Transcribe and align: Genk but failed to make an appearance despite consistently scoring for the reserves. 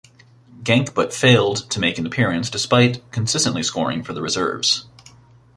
Genk 0.63 0.95
but 0.95 1.13
failed 1.13 1.69
to 1.69 1.79
make 1.79 1.99
an 1.99 2.07
appearance 2.07 2.49
despite 2.49 3.03
consistently 3.11 3.61
scoring 3.61 4.01
for 4.01 4.13
the 4.13 4.21
reserves. 4.23 4.87